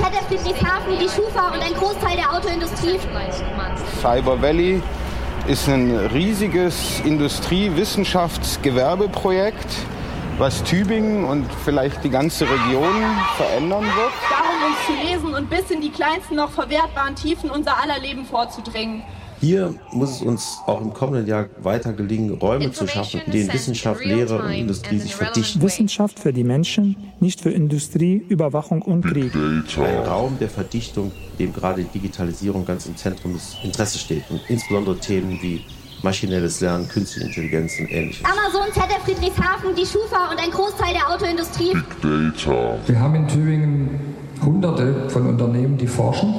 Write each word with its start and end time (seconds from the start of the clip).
ZF 0.00 0.26
Friedrichshafen, 0.28 0.98
die 0.98 1.08
Schufa 1.10 1.48
und 1.48 1.60
ein 1.60 1.74
Großteil 1.74 2.16
der 2.16 2.32
Autoindustrie. 2.32 2.98
Cyber 4.00 4.40
Valley 4.40 4.80
ist 5.46 5.68
ein 5.68 5.94
riesiges 6.14 7.00
Industrie-Wissenschafts-Gewerbeprojekt, 7.04 9.66
was 10.38 10.64
Tübingen 10.64 11.26
und 11.26 11.44
vielleicht 11.66 12.02
die 12.02 12.08
ganze 12.08 12.46
Region 12.46 12.94
verändern 13.36 13.84
wird. 13.84 14.12
Darum 14.30 14.62
uns 14.68 14.78
zu 14.86 14.94
lesen 15.06 15.34
und 15.34 15.50
bis 15.50 15.70
in 15.70 15.82
die 15.82 15.90
kleinsten 15.90 16.36
noch 16.36 16.50
verwertbaren 16.50 17.14
Tiefen 17.14 17.50
unser 17.50 17.76
aller 17.76 17.98
Leben 17.98 18.24
vorzudringen. 18.24 19.02
Hier 19.40 19.74
muss 19.92 20.16
es 20.16 20.22
uns 20.22 20.58
auch 20.66 20.82
im 20.82 20.92
kommenden 20.92 21.26
Jahr 21.26 21.46
weiter 21.62 21.94
gelingen, 21.94 22.34
Räume 22.34 22.72
zu 22.72 22.86
schaffen, 22.86 23.22
in 23.24 23.32
denen 23.32 23.52
Wissenschaft, 23.52 24.04
Lehre 24.04 24.42
und 24.42 24.50
Industrie 24.50 24.98
sich 24.98 25.14
verdichten. 25.14 25.62
Wissenschaft 25.62 26.18
für 26.18 26.34
die 26.34 26.44
Menschen, 26.44 26.96
nicht 27.20 27.40
für 27.40 27.50
Industrie, 27.50 28.22
Überwachung 28.28 28.82
und 28.82 29.02
Krieg. 29.06 29.34
Ein 29.34 29.64
Raum 30.06 30.36
der 30.38 30.50
Verdichtung, 30.50 31.10
dem 31.38 31.54
gerade 31.54 31.84
die 31.84 31.98
Digitalisierung 31.98 32.66
ganz 32.66 32.84
im 32.84 32.96
Zentrum 32.96 33.32
des 33.32 33.56
Interesses 33.64 34.02
steht 34.02 34.24
und 34.30 34.42
insbesondere 34.48 34.98
Themen 34.98 35.38
wie 35.40 35.64
maschinelles 36.02 36.60
Lernen, 36.60 36.86
künstliche 36.86 37.26
Intelligenz 37.26 37.78
und 37.80 37.90
ähnliches. 37.90 38.24
Amazon, 38.24 38.72
ZF 38.72 39.02
Friedrichshafen, 39.04 39.74
die 39.74 39.86
Schufa 39.86 40.30
und 40.30 40.38
ein 40.38 40.50
Großteil 40.50 40.92
der 40.92 41.10
Autoindustrie. 41.10 41.72
Big 41.72 42.34
Data. 42.34 42.78
Wir 42.86 43.00
haben 43.00 43.14
in 43.14 43.28
Tübingen 43.28 43.90
hunderte 44.44 45.08
von 45.08 45.26
Unternehmen, 45.26 45.78
die 45.78 45.86
forschen. 45.86 46.34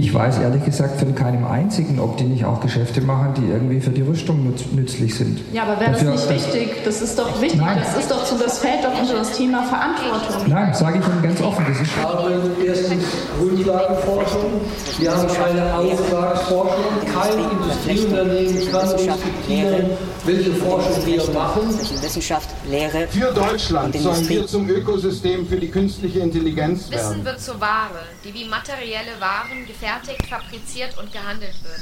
Ich 0.00 0.14
weiß 0.14 0.38
ehrlich 0.38 0.64
gesagt 0.64 1.00
von 1.00 1.12
keinem 1.12 1.44
einzigen, 1.44 1.98
ob 1.98 2.16
die 2.18 2.24
nicht 2.24 2.44
auch 2.44 2.60
Geschäfte 2.60 3.00
machen, 3.00 3.34
die 3.36 3.50
irgendwie 3.50 3.80
für 3.80 3.90
die 3.90 4.02
Rüstung 4.02 4.44
nütz 4.44 4.64
nützlich 4.70 5.12
sind. 5.12 5.40
Ja, 5.52 5.64
aber 5.64 5.80
wäre 5.80 5.90
das 5.90 6.02
nicht 6.02 6.30
wichtig? 6.30 6.84
Das 6.84 7.02
ist 7.02 7.18
doch 7.18 7.40
wichtig. 7.40 7.58
Nein. 7.58 7.78
Das 7.80 7.96
ist 7.96 8.08
doch 8.08 8.24
so, 8.24 8.38
das 8.38 8.60
fällt 8.60 8.84
doch 8.84 8.96
unter 8.96 9.14
das 9.14 9.36
Thema 9.36 9.64
Verantwortung. 9.64 10.48
Nein, 10.48 10.72
sage 10.72 11.00
ich 11.00 11.04
Ihnen 11.04 11.20
ganz 11.20 11.42
offen, 11.42 11.64
das 11.68 11.80
ist 11.80 11.96
haben 11.96 12.52
erstens 12.64 13.04
Grundlagenforschung, 13.40 14.60
wir 15.00 15.16
haben 15.16 15.26
keine 15.26 15.74
Auftragsforschung, 15.74 16.84
kein 17.12 17.50
Industrieunternehmen 17.50 18.70
kann 18.70 18.88
uns 18.92 19.02
diktieren, 19.02 19.90
welche 20.24 20.52
Forschung 20.52 21.06
wir 21.06 21.30
machen. 21.32 21.74
Wissenschaft, 22.02 22.50
Lehre 22.68 23.08
Für 23.08 23.32
Deutschland 23.32 23.94
und 23.94 24.02
sollen 24.02 24.28
wir 24.28 24.46
zum 24.46 24.68
Ökosystem 24.68 25.46
für 25.46 25.56
die 25.56 25.68
künstliche 25.68 26.20
Intelligenz 26.20 26.90
Wissen 26.90 27.10
werden. 27.10 27.24
wird 27.24 27.40
zur 27.40 27.60
Ware, 27.60 28.00
die 28.24 28.32
wie 28.32 28.44
materielle 28.44 29.20
Waren 29.20 29.66
gefertigt, 29.88 30.26
fabriziert 30.26 30.98
und 30.98 31.12
gehandelt 31.12 31.54
wird. 31.62 31.80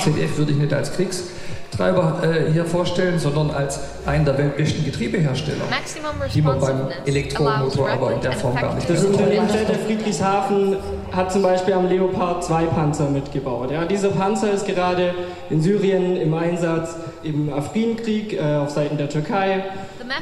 ZDF 0.00 0.38
würde 0.38 0.52
ich 0.52 0.58
nicht 0.58 0.72
als 0.72 0.92
Kriegstreiber 0.92 2.22
äh, 2.22 2.52
hier 2.52 2.64
vorstellen, 2.64 3.18
sondern 3.18 3.50
als 3.50 3.80
einen 4.06 4.24
der 4.24 4.38
weltbesten 4.38 4.84
Getriebehersteller, 4.84 5.64
Maximum 5.68 6.12
die 6.32 6.42
man 6.42 6.60
beim 6.60 6.88
Elektromotor 7.04 7.90
aber 7.90 8.12
in 8.14 8.20
der 8.20 8.32
Form 8.32 8.54
gar 8.56 8.74
nicht 8.74 8.88
Das 8.88 9.04
Unternehmen. 9.04 9.48
ZF 9.48 9.84
Friedrichshafen 9.86 10.76
hat 11.12 11.32
zum 11.32 11.42
Beispiel 11.42 11.74
am 11.74 11.88
Leopard 11.88 12.44
2 12.44 12.64
Panzer 12.66 13.10
mitgebaut. 13.10 13.70
Ja, 13.70 13.84
dieser 13.84 14.10
Panzer 14.10 14.52
ist 14.52 14.66
gerade 14.66 15.14
in 15.50 15.60
Syrien 15.60 16.16
im 16.16 16.32
Einsatz 16.34 16.96
im 17.22 17.52
Afrin-Krieg 17.52 18.32
äh, 18.32 18.56
auf 18.56 18.70
Seiten 18.70 18.96
der 18.96 19.08
Türkei. 19.08 19.64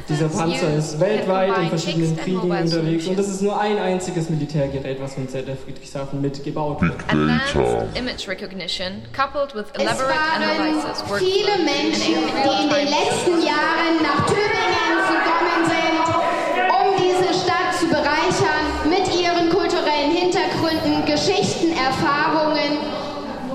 Dieser 0.08 0.28
Panzer 0.28 0.74
ist 0.76 1.00
weltweit 1.00 1.56
in 1.58 1.68
verschiedenen 1.68 2.16
Kriegen 2.16 2.50
unterwegs 2.50 3.06
und 3.06 3.18
das 3.18 3.28
ist 3.28 3.42
nur 3.42 3.58
ein 3.60 3.78
einziges 3.78 4.28
Militärgerät, 4.30 5.00
was 5.00 5.14
von 5.14 5.28
ZF 5.28 5.64
Friedrichshafen 5.64 6.20
mitgebaut 6.20 6.80
wird. 6.82 6.94
Advanced 7.08 7.96
image 7.96 8.28
recognition 8.28 9.02
coupled 9.12 9.54
with 9.54 9.66
Es 9.74 9.82
elaborate 9.82 10.10
waren 10.10 10.42
analysis 10.42 11.02
viele 11.18 11.56
Menschen, 11.64 12.14
die 12.44 12.62
in 12.62 12.68
den 12.68 12.88
letzten 12.88 13.46
Jahren 13.46 13.96
nach 14.02 14.26
Tübingen 14.26 14.70
gekommen 15.08 15.62
sind, 15.66 16.04
um 16.70 16.86
diese 16.98 17.32
Stadt 17.34 17.74
zu 17.78 17.86
bereichern 17.86 18.64
mit 18.88 19.06
ihren 19.14 19.48
kulturellen 19.50 20.10
Hintergründen, 20.12 21.04
Geschichten, 21.06 21.72
Erfahrungen. 21.72 22.78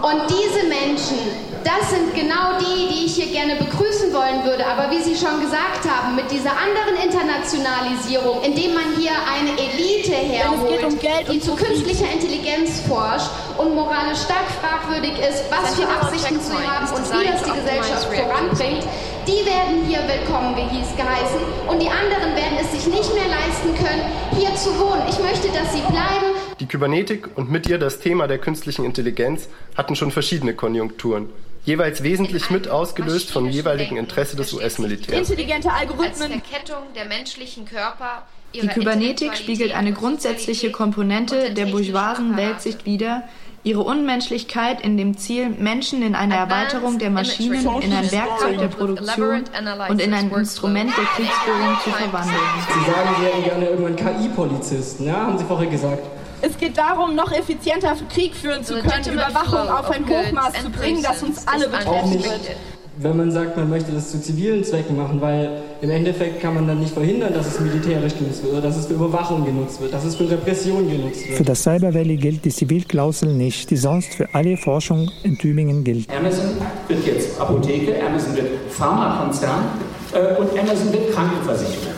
Und 0.01 0.21
diese 0.29 0.67
Menschen, 0.67 1.17
das 1.65 1.89
sind 1.89 2.13
genau 2.13 2.59
die, 2.61 2.93
die 2.93 3.05
ich 3.05 3.15
hier 3.15 3.31
gerne 3.33 3.55
begrüßen 3.55 4.13
wollen 4.13 4.45
würde. 4.45 4.65
Aber 4.67 4.91
wie 4.91 5.01
Sie 5.01 5.17
schon 5.17 5.41
gesagt 5.41 5.89
haben, 5.89 6.15
mit 6.15 6.29
dieser 6.29 6.53
anderen 6.53 6.93
Internationalisierung, 7.01 8.43
indem 8.43 8.75
man 8.75 8.95
hier 9.01 9.17
eine 9.25 9.49
Elite 9.57 10.13
herholt, 10.13 10.83
um 10.85 10.99
Geld 10.99 11.25
die 11.27 11.39
zu 11.39 11.55
künstlicher 11.55 12.05
Intelligenz 12.13 12.81
forscht 12.81 13.31
und 13.57 13.73
moralisch 13.73 14.21
stark 14.21 14.45
fragwürdig 14.61 15.17
ist, 15.17 15.43
was 15.49 15.73
für 15.73 15.89
Absichten 15.89 16.39
sie 16.39 16.53
haben 16.53 16.85
und 16.85 17.03
wie 17.09 17.25
das 17.25 17.41
die 17.41 17.57
Gesellschaft 17.57 18.13
voranbringt, 18.13 18.85
die 19.25 19.41
werden 19.49 19.85
hier 19.87 20.05
willkommen 20.05 20.53
geheißen 20.53 21.41
und 21.67 21.81
die 21.81 21.89
anderen 21.89 22.35
werden 22.35 22.57
es 22.61 22.71
sich 22.71 22.85
nicht 22.93 23.11
mehr 23.15 23.25
leisten 23.25 23.73
können, 23.73 24.05
hier 24.37 24.53
zu 24.55 24.69
wohnen. 24.77 25.01
Ich 25.09 25.17
möchte, 25.17 25.47
dass 25.47 25.73
sie 25.73 25.81
bleiben. 25.81 26.37
Die 26.59 26.67
Kybernetik 26.67 27.29
und 27.35 27.49
mit 27.49 27.67
ihr 27.67 27.79
das 27.79 27.99
Thema 27.99 28.27
der 28.27 28.37
künstlichen 28.37 28.85
Intelligenz 28.85 29.49
hatten 29.75 29.95
schon 29.95 30.11
verschiedene 30.11 30.53
Konjunkturen, 30.53 31.29
jeweils 31.65 32.03
wesentlich 32.03 32.49
mit 32.49 32.67
ausgelöst 32.67 33.31
vom 33.31 33.49
jeweiligen 33.49 33.97
Interesse 33.97 34.35
des 34.35 34.53
US-Militärs. 34.53 35.29
Intelligente 35.29 35.71
als 35.71 35.81
Algorithmen. 35.81 36.41
Verkettung 36.41 36.83
der 36.95 37.05
menschlichen 37.05 37.65
Körper. 37.65 38.23
Die 38.53 38.67
Kybernetik 38.67 39.35
spiegelt 39.35 39.75
eine 39.75 39.91
grundsätzliche 39.91 40.71
Komponente 40.71 41.51
der 41.53 41.65
bourgeoisen 41.65 42.37
Weltsicht 42.37 42.85
wider, 42.85 43.23
ihre 43.63 43.81
Unmenschlichkeit 43.81 44.79
in 44.79 44.95
dem 44.95 45.17
Ziel, 45.17 45.49
Menschen 45.49 46.03
in 46.03 46.15
eine 46.15 46.35
Erweiterung 46.35 46.99
der 46.99 47.09
Maschinen, 47.09 47.65
in 47.81 47.91
ein 47.91 48.11
Werkzeug 48.11 48.59
der 48.59 48.67
Produktion 48.67 49.43
und 49.89 49.99
in 49.99 50.13
ein 50.13 50.31
Instrument 50.31 50.91
der 50.95 51.03
Kriegsführung 51.03 51.75
zu 51.83 51.89
verwandeln. 51.89 52.39
Sie 52.67 52.91
sagen, 52.91 53.09
Sie 53.19 53.25
hätten 53.25 53.43
gerne 53.43 53.65
irgendwann 53.65 53.95
KI-Polizisten, 53.95 55.07
ja? 55.07 55.15
Haben 55.15 55.37
Sie 55.37 55.45
vorher 55.45 55.69
gesagt. 55.69 56.03
Es 56.41 56.57
geht 56.57 56.77
darum, 56.77 57.15
noch 57.15 57.31
effizienter 57.31 57.95
Krieg 58.13 58.35
führen 58.35 58.63
zu 58.63 58.73
können, 58.75 58.87
legitimate 58.89 59.31
Überwachung 59.31 59.69
auf 59.69 59.89
ein 59.89 60.07
Hochmaß 60.07 60.53
zu 60.63 60.69
bringen, 60.69 61.01
das 61.03 61.23
uns 61.23 61.47
alle 61.47 61.67
betreffen 61.67 62.23
wird. 62.23 62.55
wenn 62.97 63.17
man 63.17 63.29
sagt, 63.31 63.57
man 63.57 63.69
möchte 63.69 63.91
das 63.91 64.11
zu 64.11 64.21
zivilen 64.21 64.63
Zwecken 64.63 64.95
machen, 64.95 65.19
weil 65.19 65.61
im 65.81 65.89
Endeffekt 65.89 66.39
kann 66.41 66.55
man 66.55 66.67
dann 66.67 66.79
nicht 66.79 66.93
verhindern, 66.93 67.33
dass 67.33 67.47
es 67.47 67.59
militärisch 67.59 68.15
genutzt 68.17 68.43
wird 68.43 68.53
oder 68.53 68.61
dass 68.61 68.77
es 68.77 68.85
für 68.87 68.93
Überwachung 68.93 69.43
genutzt 69.45 69.81
wird, 69.81 69.93
dass 69.93 70.05
es 70.05 70.15
für 70.15 70.29
Repression 70.29 70.89
genutzt 70.89 71.21
Für 71.23 71.39
wird. 71.39 71.49
das 71.49 71.63
Cyber 71.63 71.93
Valley 71.93 72.15
gilt 72.15 72.45
die 72.45 72.51
Zivilklausel 72.51 73.33
nicht, 73.33 73.69
die 73.69 73.77
sonst 73.77 74.13
für 74.13 74.33
alle 74.33 74.55
Forschung 74.55 75.11
in 75.23 75.37
Tübingen 75.37 75.83
gilt. 75.83 76.09
Amazon 76.09 76.45
wird 76.87 77.05
jetzt 77.05 77.39
Apotheke, 77.39 78.01
Amazon 78.05 78.35
wird 78.35 78.47
Pharmakonzern 78.69 79.65
äh, 80.13 80.39
und 80.39 80.57
Amazon 80.57 80.93
wird 80.93 81.11
Krankenversicherung. 81.11 81.95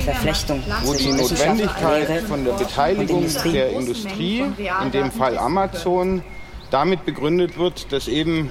Verflechtung 0.00 0.62
wo 0.84 0.94
die 0.94 1.12
Notwendigkeit 1.12 2.22
von 2.22 2.44
der 2.44 2.52
Beteiligung 2.52 3.18
Industrie. 3.18 3.52
der 3.52 3.70
Industrie, 3.72 4.44
in 4.82 4.90
dem 4.90 5.10
Fall 5.10 5.38
Amazon, 5.38 6.22
damit 6.70 7.04
begründet 7.04 7.58
wird, 7.58 7.92
dass 7.92 8.08
eben 8.08 8.50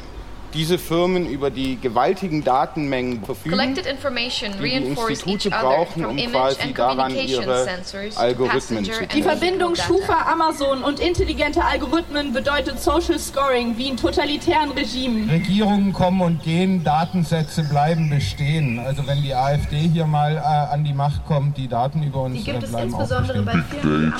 diese 0.55 0.77
Firmen 0.77 1.29
über 1.29 1.49
die 1.49 1.77
gewaltigen 1.79 2.43
Datenmengen 2.43 3.23
verfügen, 3.23 3.57
Collected 3.57 3.85
information 3.85 4.51
die 4.57 4.69
die 4.69 4.75
Institute 4.75 5.49
brauchen, 5.49 6.05
um 6.05 6.17
quasi 6.17 6.73
daran 6.73 7.13
communication 7.13 7.43
ihre 7.43 7.67
Algorithmen 8.15 8.85
zu 8.85 9.01
and 9.01 9.13
Die 9.13 9.21
Verbindung. 9.21 9.75
Schufa, 9.75 10.31
Amazon 10.31 10.83
und 10.83 10.99
intelligente 10.99 11.63
Algorithmen 11.63 12.33
bedeutet 12.33 12.81
Social 12.81 13.19
Scoring 13.19 13.77
wie 13.77 13.89
in 13.89 13.97
totalitären 13.97 14.71
Regimen. 14.71 15.29
Regierungen 15.29 15.93
kommen 15.93 16.21
und 16.21 16.43
gehen, 16.43 16.83
Datensätze 16.83 17.63
bleiben 17.63 18.09
bestehen. 18.09 18.79
Also 18.79 19.05
wenn 19.07 19.21
die 19.21 19.33
AfD 19.33 19.77
hier 19.77 20.05
mal 20.05 20.35
äh, 20.37 20.39
an 20.39 20.83
die 20.83 20.93
Macht 20.93 21.25
kommt, 21.25 21.57
die 21.57 21.67
Daten 21.67 22.03
über 22.03 22.23
uns 22.23 22.37
Die 22.37 22.43
gibt 22.43 22.63
es 22.63 22.71
bleiben 22.71 22.93
auch 22.93 23.01
insbesondere 23.01 23.41
bestehen. 23.41 24.13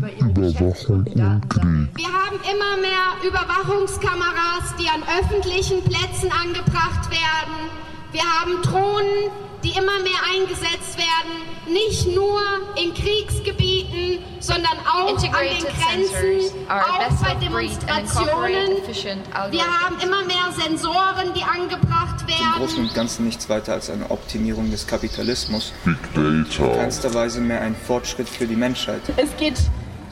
bei 0.00 0.12
und 0.88 1.08
sammeln. 1.52 1.88
Wir 1.94 2.06
haben 2.06 2.36
immer 2.42 2.76
mehr 2.80 3.26
Überwachungskameras, 3.26 4.74
die 4.78 4.88
an 4.92 5.02
öffentlichen 5.18 5.82
Plätzen 5.82 6.30
angebracht 6.32 7.10
werden. 7.10 7.70
Wir 8.12 8.22
haben 8.22 8.60
Drohnen, 8.62 9.30
die 9.64 9.70
immer 9.70 9.98
mehr 10.02 10.20
eingesetzt 10.34 10.98
werden, 10.98 11.72
nicht 11.72 12.08
nur 12.14 12.40
in 12.76 12.92
Kriegsgebieten, 12.92 14.18
sondern 14.40 14.72
auch 14.84 15.08
an 15.08 15.22
den 15.22 15.32
Grenzen, 15.32 16.68
auch 16.68 17.22
bei 17.22 17.34
Demonstrationen. 17.36 18.76
Wir 19.50 19.64
haben 19.64 19.98
immer 20.02 20.24
mehr 20.24 20.52
Sensoren, 20.58 21.32
die 21.34 21.42
angebracht 21.42 22.22
im 22.22 22.28
werden. 22.28 22.58
Großen 22.58 22.80
und 22.80 22.94
Ganzen 22.94 23.24
nichts 23.24 23.48
weiter 23.48 23.72
als 23.72 23.88
eine 23.88 24.10
Optimierung 24.10 24.70
des 24.70 24.86
Kapitalismus. 24.86 25.72
Big 25.84 25.96
In 26.16 26.44
Data. 26.44 26.76
keinster 26.76 27.14
Weise 27.14 27.40
mehr 27.40 27.62
ein 27.62 27.74
Fortschritt 27.74 28.28
für 28.28 28.46
die 28.46 28.56
Menschheit. 28.56 29.00
Es 29.16 29.34
geht 29.36 29.54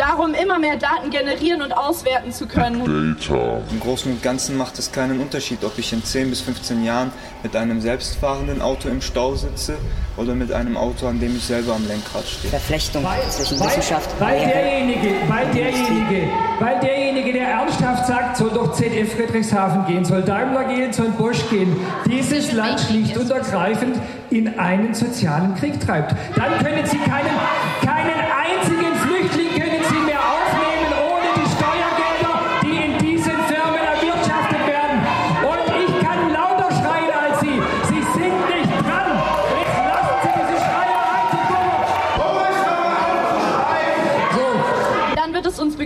darum, 0.00 0.34
immer 0.34 0.58
mehr 0.58 0.76
Daten 0.76 1.10
generieren 1.10 1.62
und 1.62 1.72
auswerten 1.72 2.32
zu 2.32 2.46
können. 2.46 3.16
Data. 3.20 3.60
Im 3.70 3.80
Großen 3.80 4.10
und 4.10 4.22
Ganzen 4.22 4.56
macht 4.56 4.78
es 4.78 4.90
keinen 4.90 5.20
Unterschied, 5.20 5.62
ob 5.64 5.78
ich 5.78 5.92
in 5.92 6.02
10 6.02 6.30
bis 6.30 6.40
15 6.40 6.84
Jahren 6.84 7.12
mit 7.42 7.54
einem 7.54 7.80
selbstfahrenden 7.80 8.62
Auto 8.62 8.88
im 8.88 9.02
Stau 9.02 9.34
sitze 9.34 9.76
oder 10.16 10.34
mit 10.34 10.52
einem 10.52 10.76
Auto, 10.76 11.06
an 11.06 11.20
dem 11.20 11.36
ich 11.36 11.44
selber 11.44 11.74
am 11.74 11.86
Lenkrad 11.86 12.24
stehe. 12.26 12.50
Verflechtung 12.50 13.06
zwischen 13.28 13.60
Wissenschaft 13.60 14.10
und 14.12 14.20
weil 14.20 14.38
derjenige, 14.40 15.14
weil 15.28 15.46
derjenige, 15.52 16.28
weil 16.58 16.80
derjenige, 16.80 17.32
der 17.32 17.48
ernsthaft 17.48 18.06
sagt, 18.06 18.36
soll 18.36 18.50
doch 18.50 18.72
ZF 18.72 19.14
Friedrichshafen 19.14 19.86
gehen, 19.86 20.04
soll 20.04 20.22
Daimler 20.22 20.64
gehen, 20.64 20.92
soll 20.92 21.10
Bosch 21.10 21.48
gehen, 21.50 21.76
dieses 22.06 22.52
Land 22.52 22.80
schlicht 22.80 23.16
und 23.16 23.30
ergreifend 23.30 23.96
in 24.30 24.58
einen 24.58 24.94
sozialen 24.94 25.54
Krieg 25.56 25.80
treibt. 25.80 26.14
Dann 26.36 26.64
können 26.64 26.86
Sie 26.86 26.98
keinen, 26.98 27.30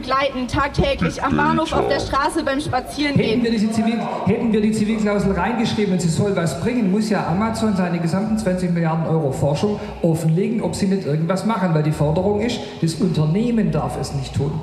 begleiten, 0.04 0.48
tagtäglich 0.48 1.22
am 1.22 1.36
Bahnhof, 1.36 1.72
auf 1.72 1.88
der 1.88 2.00
Straße, 2.00 2.42
beim 2.44 2.60
Spazierengehen. 2.60 3.40
Hätten 3.40 3.42
wir, 3.42 3.50
diese 3.50 3.70
Zivil, 3.70 3.98
hätten 4.26 4.52
wir 4.52 4.60
die 4.60 4.72
Zivilklausel 4.72 5.32
reingeschrieben 5.32 5.94
und 5.94 6.00
sie 6.00 6.08
soll 6.08 6.36
was 6.36 6.60
bringen, 6.60 6.90
muss 6.90 7.08
ja 7.08 7.26
Amazon 7.26 7.74
seine 7.76 7.98
gesamten 7.98 8.36
20 8.36 8.72
Milliarden 8.72 9.06
Euro 9.06 9.32
Forschung 9.32 9.80
offenlegen, 10.02 10.60
ob 10.62 10.74
sie 10.74 10.86
nicht 10.86 11.06
irgendwas 11.06 11.46
machen, 11.46 11.74
weil 11.74 11.82
die 11.82 11.92
Forderung 11.92 12.40
ist, 12.40 12.60
das 12.82 12.94
Unternehmen 12.94 13.70
darf 13.70 13.98
es 13.98 14.12
nicht 14.14 14.34
tun. 14.34 14.62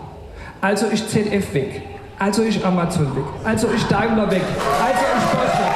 Also 0.61 0.85
ist 0.85 1.09
ZF 1.09 1.53
weg. 1.53 1.81
Also 2.19 2.43
ist 2.43 2.63
Amazon 2.63 3.15
weg. 3.15 3.23
Also 3.43 3.67
ist 3.67 3.91
Daimler 3.91 4.29
weg. 4.29 4.43
Also 4.79 5.03
ist 5.15 5.70